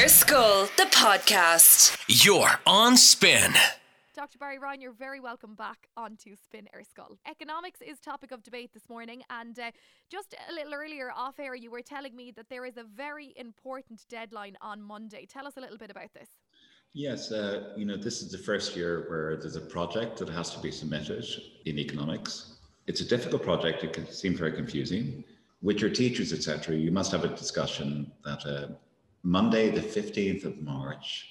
[0.00, 1.94] Ar Scoil, the podcast.
[2.08, 3.52] You're on spin.
[4.14, 4.38] Dr.
[4.38, 7.18] Barry Ryan, you're very welcome back onto Spin Ar Scoil.
[7.28, 9.70] Economics is topic of debate this morning, and uh,
[10.10, 13.34] just a little earlier off air, you were telling me that there is a very
[13.36, 15.26] important deadline on Monday.
[15.26, 16.30] Tell us a little bit about this.
[16.94, 20.48] Yes, uh, you know, this is the first year where there's a project that has
[20.54, 21.26] to be submitted
[21.66, 22.54] in economics.
[22.86, 23.84] It's a difficult project.
[23.84, 25.24] It can seem very confusing.
[25.60, 28.68] With your teachers, etc., you must have a discussion that uh,
[29.22, 31.26] Monday, the 15th of March,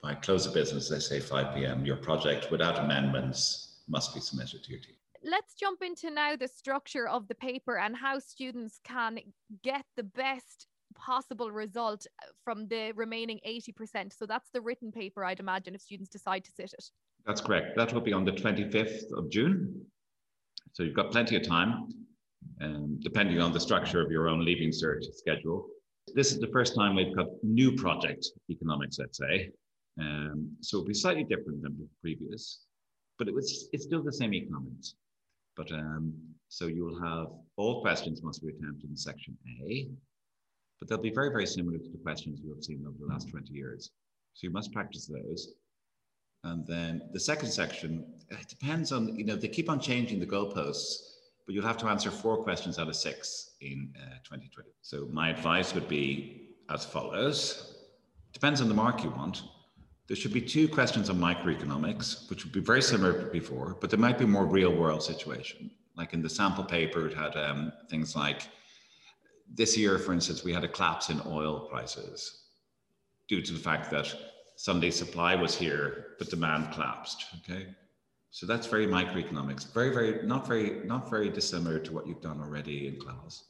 [0.00, 4.62] by close of business, they say 5 p.m., your project without amendments must be submitted
[4.64, 4.94] to your team.
[5.24, 9.18] Let's jump into now the structure of the paper and how students can
[9.62, 12.06] get the best possible result
[12.44, 14.12] from the remaining 80%.
[14.12, 16.90] So that's the written paper, I'd imagine, if students decide to sit it.
[17.26, 17.76] That's correct.
[17.76, 19.84] That will be on the 25th of June.
[20.72, 21.88] So you've got plenty of time,
[22.60, 25.68] um, depending on the structure of your own leaving cert schedule.
[26.14, 29.50] This is the first time we've got new project economics, let's say.
[30.00, 32.60] Um, so it'll be slightly different than the previous,
[33.18, 34.94] but it was it's still the same economics.
[35.56, 36.14] But um,
[36.48, 39.88] so you'll have all questions must be attempted in section A,
[40.78, 43.28] but they'll be very, very similar to the questions you have seen over the last
[43.28, 43.90] 20 years.
[44.34, 45.54] So you must practice those.
[46.44, 50.26] And then the second section, it depends on, you know, they keep on changing the
[50.26, 51.11] goalposts
[51.46, 54.70] but you'll have to answer four questions out of six in uh, 2020.
[54.80, 57.74] So my advice would be as follows.
[58.32, 59.42] Depends on the mark you want.
[60.06, 63.90] There should be two questions on microeconomics, which would be very similar to before, but
[63.90, 65.70] there might be more real world situation.
[65.96, 68.48] Like in the sample paper, it had um, things like
[69.54, 72.44] this year, for instance, we had a collapse in oil prices
[73.28, 74.14] due to the fact that
[74.56, 77.24] Sunday supply was here, but demand collapsed.
[77.38, 77.66] Okay.
[78.32, 82.40] So that's very microeconomics, very, very, not very, not very dissimilar to what you've done
[82.40, 83.44] already in class.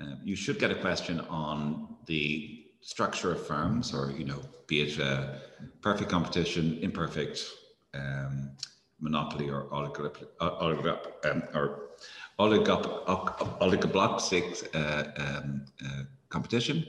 [0.00, 4.80] Uh, you should get a question on the structure of firms, or you know, be
[4.80, 5.34] it uh,
[5.82, 7.44] perfect competition, imperfect,
[7.92, 8.52] um,
[9.00, 11.00] monopoly, or oligop, oligop,
[11.30, 11.90] um, or
[12.38, 13.04] oligop,
[13.60, 14.14] oligoblock
[14.74, 16.86] uh, um, uh, competition.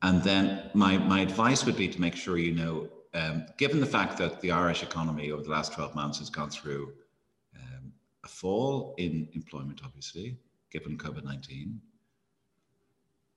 [0.00, 3.86] And then my, my advice would be to make sure you know um, given the
[3.86, 6.92] fact that the Irish economy over the last 12 months has gone through
[7.56, 7.92] um,
[8.24, 10.36] a fall in employment, obviously,
[10.70, 11.80] given COVID 19,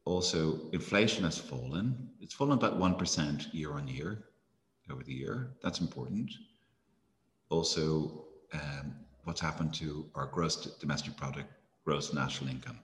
[0.06, 2.10] also inflation has fallen.
[2.20, 4.24] It's fallen about 1% year on year
[4.90, 5.52] over the year.
[5.62, 6.32] That's important.
[7.50, 8.96] Also, um,
[9.26, 11.52] what's happened to our gross domestic product,
[11.86, 12.80] gross national income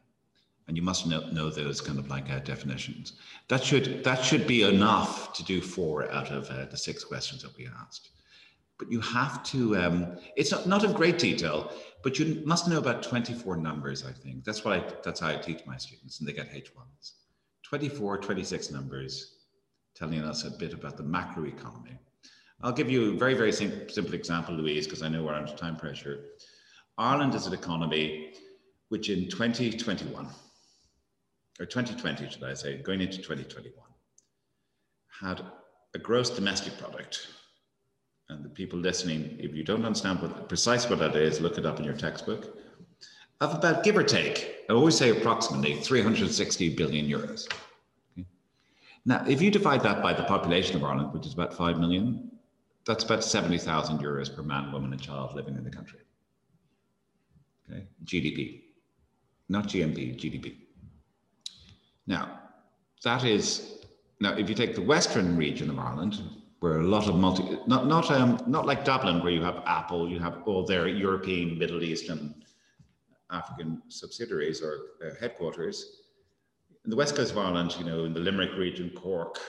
[0.68, 3.14] and you must know, know those kind of like uh, definitions.
[3.50, 7.42] That should that should be enough to do four out of uh, the six questions
[7.44, 8.10] that we asked.
[8.80, 9.78] But you have to.
[9.78, 14.06] Um, it's not, not in great detail, but you must know about 24 numbers.
[14.06, 17.14] I think that's I that's how I teach my students, and they get H1s.
[17.64, 19.38] 24, 26 numbers,
[19.96, 21.98] telling us a bit about the macroeconomy.
[22.62, 25.54] I'll give you a very very sim- simple example, Louise, because I know we're under
[25.56, 26.26] time pressure.
[26.98, 28.34] Ireland is an economy
[28.90, 30.28] which in 2021
[31.60, 33.74] or 2020, should I say, going into 2021,
[35.22, 35.42] had
[35.94, 37.28] a gross domestic product.
[38.30, 41.66] And the people listening, if you don't understand what precise what that is, look it
[41.66, 42.58] up in your textbook.
[43.42, 47.48] Of about give or take, I always say approximately 360 billion euros.
[48.18, 48.26] Okay?
[49.06, 52.32] Now, if you divide that by the population of Ireland, which is about 5 million,
[52.86, 56.00] that's about 70,000 euros per man, woman, and child living in the country.
[57.70, 58.62] Okay, GDP,
[59.48, 60.56] not GNP, GDP.
[62.08, 62.40] Now,
[63.04, 63.86] that is,
[64.20, 66.22] now if you take the western region of Ireland,
[66.60, 70.10] where a lot of multi, not, not, um, not like Dublin, where you have Apple,
[70.10, 72.36] you have all their European, Middle Eastern,
[73.32, 76.04] African subsidiaries or uh, headquarters.
[76.86, 79.40] In the west coast of Ireland, you know, in the Limerick region, Cork,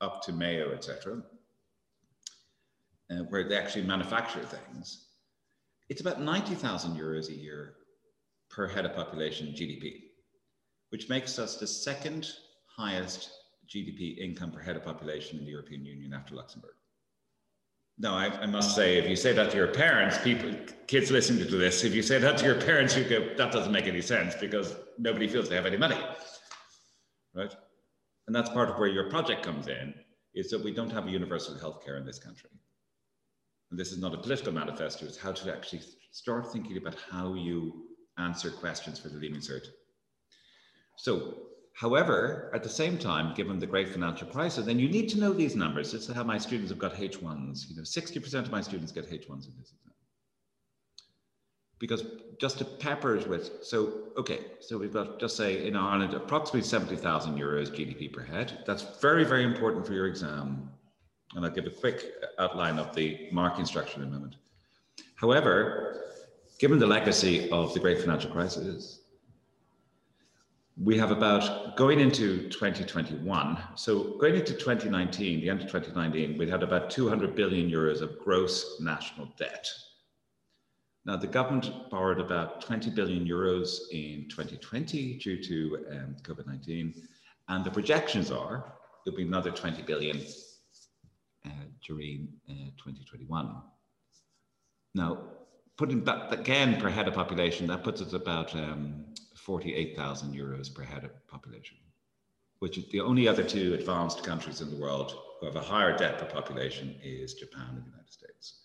[0.00, 1.22] up to Mayo, etc.,
[3.10, 5.06] uh, where they actually manufacture things,
[5.88, 7.74] it's about 90,000 euros a year
[8.50, 10.09] per head of population GDP
[10.90, 12.32] which makes us the second
[12.66, 13.30] highest
[13.68, 16.74] GDP income per head of population in the European Union after Luxembourg.
[17.98, 20.54] Now, I, I, must say, if you say that to your parents, people,
[20.86, 23.72] kids listening to this, if you say that to your parents, you go, that doesn't
[23.72, 25.98] make any sense because nobody feels they have any money,
[27.34, 27.54] right?
[28.26, 29.94] And that's part of where your project comes in,
[30.34, 32.48] is that we don't have a universal healthcare in this country.
[33.70, 37.34] And this is not a political manifesto, it's how to actually start thinking about how
[37.34, 37.84] you
[38.16, 39.66] answer questions for the Leaving Cert
[41.02, 41.34] so,
[41.72, 45.32] however, at the same time, given the great financial crisis, then you need to know
[45.32, 45.94] these numbers.
[45.94, 47.70] Is how my students have got H1s.
[47.70, 49.94] You know, 60% of my students get H1s in this exam.
[51.78, 52.04] because
[52.38, 56.68] just to pepper it with, so, okay, so we've got, just say in Ireland, approximately
[56.68, 58.62] 70,000 euros GDP per head.
[58.66, 60.70] That's very, very important for your exam.
[61.34, 64.36] And I'll give a quick outline of the marking structure in a moment.
[65.14, 65.56] However,
[66.58, 69.00] given the legacy of the great financial crisis,
[70.82, 73.58] we have about going into 2021.
[73.74, 78.18] So going into 2019, the end of 2019, we had about 200 billion euros of
[78.18, 79.68] gross national debt.
[81.04, 86.94] Now, the government borrowed about 20 billion euros in 2020 due to um, COVID 19,
[87.48, 88.72] and the projections are
[89.04, 90.18] there'll be another 20 billion
[91.44, 91.50] uh,
[91.86, 93.54] during uh, 2021.
[94.94, 95.18] Now,
[95.76, 99.04] putting that again per head of population, that puts us about um,
[99.50, 101.76] 48,000 euros per head of population,
[102.60, 105.96] which is the only other two advanced countries in the world who have a higher
[105.96, 108.60] debt per population is Japan and the United States.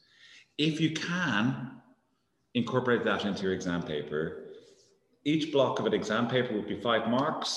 [0.60, 1.82] If you can
[2.54, 4.44] incorporate that into your exam paper,
[5.24, 7.52] each block of an exam paper would be five marks.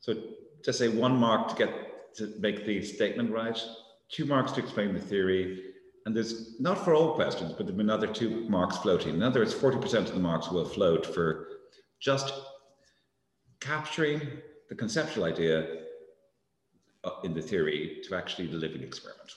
[0.00, 0.14] So
[0.64, 3.62] just say one mark to get to make the statement right,
[4.08, 5.64] two marks to explain the theory,
[6.06, 9.16] and there's not for all questions, but there've been another two marks floating.
[9.16, 11.48] In other words, 40% of the marks will float for
[12.00, 12.32] just
[13.64, 14.20] capturing
[14.68, 15.66] the conceptual idea
[17.04, 19.30] uh, in the theory to actually the living experiment.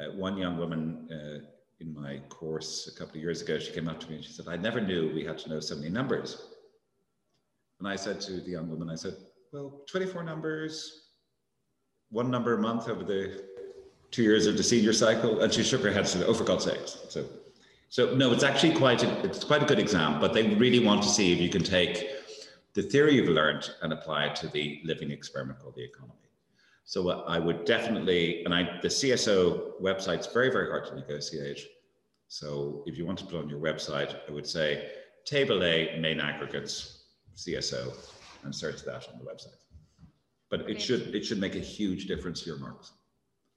[0.00, 1.38] Uh, one young woman uh,
[1.80, 4.32] in my course a couple of years ago, she came up to me and she
[4.32, 6.50] said, I never knew we had to know so many numbers.
[7.80, 9.14] And I said to the young woman, I said,
[9.52, 11.08] well, 24 numbers,
[12.10, 13.44] one number a month over the
[14.12, 15.40] two years of the senior cycle.
[15.40, 16.98] And she shook her head and said, oh, for God's sakes.
[17.08, 17.26] So,
[17.88, 21.02] so no, it's actually quite a, it's quite a good exam, but they really want
[21.02, 22.08] to see if you can take
[22.74, 26.14] the theory you've learned and apply it to the living experiment called the economy.
[26.84, 31.60] So uh, I would definitely, and I, the CSO website's very, very hard to negotiate.
[32.28, 34.90] So if you want to put on your website, I would say
[35.24, 37.04] table A main aggregates
[37.36, 37.94] CSO
[38.42, 39.56] and search that on the website.
[40.50, 42.92] But it should it should make a huge difference to your marks.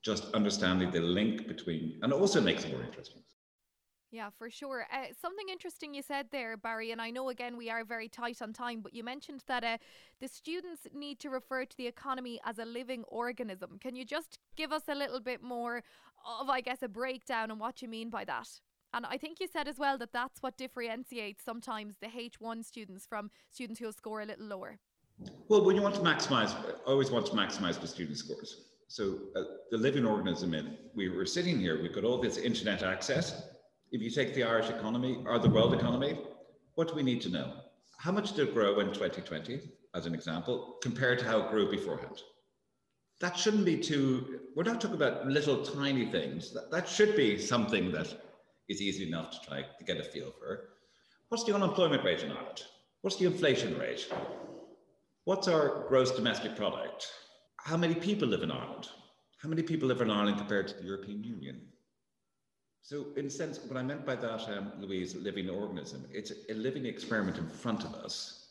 [0.04, 3.17] Just understanding the link between, and it also makes it more interesting.
[4.18, 4.88] Yeah, for sure.
[4.92, 8.42] Uh, something interesting you said there, Barry, and I know again we are very tight
[8.42, 9.78] on time, but you mentioned that uh,
[10.20, 13.78] the students need to refer to the economy as a living organism.
[13.80, 15.84] Can you just give us a little bit more
[16.42, 18.50] of, I guess, a breakdown on what you mean by that?
[18.92, 23.06] And I think you said as well that that's what differentiates sometimes the H1 students
[23.06, 24.80] from students who'll score a little lower.
[25.48, 26.56] Well, when you want to maximize,
[26.88, 28.64] I always want to maximize the student scores.
[28.88, 32.82] So uh, the living organism, in we were sitting here, we've got all this internet
[32.82, 33.44] access
[33.92, 36.20] if you take the Irish economy or the world economy,
[36.76, 37.54] what do we need to know?
[37.98, 39.62] How much did it grow in 2020,
[39.96, 42.22] as an example, compared to how it grew beforehand?
[43.20, 46.54] That shouldn't be too, we're not talking about little tiny things.
[46.54, 48.14] That, that should be something that
[48.70, 50.70] is easy enough to try to get a feel for.
[51.30, 52.64] What's the unemployment rate in Ireland?
[53.02, 54.08] What's the inflation rate?
[55.24, 57.08] What's our gross domestic product?
[57.58, 58.88] How many people live in Ireland?
[59.42, 61.62] How many people live in Ireland compared to the European Union?
[62.88, 66.54] So, in a sense, what I meant by that, um, Louise, living organism, it's a
[66.54, 68.48] living experiment in front of us.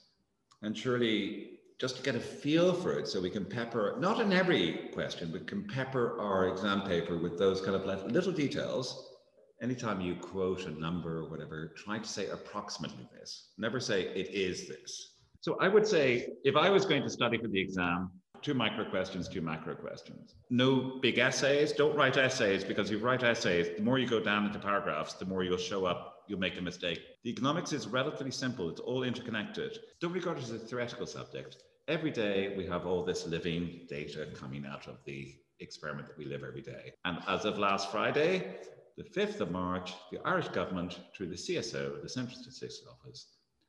[0.60, 4.34] And surely, just to get a feel for it, so we can pepper, not in
[4.34, 9.14] every question, but can pepper our exam paper with those kind of little details.
[9.62, 13.52] Anytime you quote a number or whatever, try to say approximately this.
[13.56, 15.14] Never say it is this.
[15.40, 18.10] So, I would say if I was going to study for the exam,
[18.46, 20.36] two micro questions, two macro questions.
[20.50, 21.72] No big essays.
[21.72, 25.24] Don't write essays because you write essays, the more you go down into paragraphs, the
[25.24, 27.00] more you'll show up, you'll make a mistake.
[27.24, 29.76] The economics is relatively simple, it's all interconnected.
[30.00, 31.56] Don't regard it as a theoretical subject.
[31.88, 36.26] Every day we have all this living data coming out of the experiment that we
[36.26, 36.92] live every day.
[37.04, 38.58] And as of last Friday,
[38.96, 43.26] the 5th of March, the Irish government, through the CSO, the Central Statistics Office,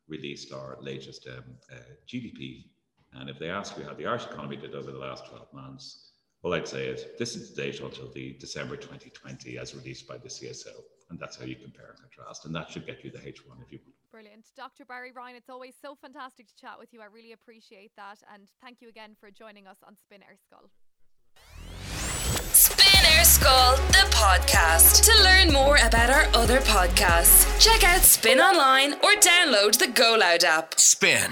[0.07, 2.65] released our latest um, uh, GDP
[3.13, 6.11] and if they ask you how the Irish economy did over the last 12 months,
[6.43, 10.17] all I'd say is this is the data until the December 2020 as released by
[10.17, 10.71] the CSO.
[11.09, 12.45] And that's how you compare and contrast.
[12.45, 13.95] And that should get you the H1 if you want.
[14.11, 14.45] Brilliant.
[14.55, 14.85] Dr.
[14.85, 17.01] Barry Ryan, it's always so fantastic to chat with you.
[17.01, 18.19] I really appreciate that.
[18.33, 20.69] And thank you again for joining us on Spin Ar Scoil.
[22.53, 25.03] Spin Ar Scoil, the podcast.
[25.05, 30.17] To learn more about our other podcasts, check out Spin Online or download the Go
[30.19, 30.79] Loud app.
[30.79, 31.31] Spin.